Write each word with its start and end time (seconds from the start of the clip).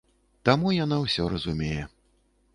Таму 0.49 0.71
яна 0.77 0.99
ўсё 1.03 1.29
разумее. 1.35 1.81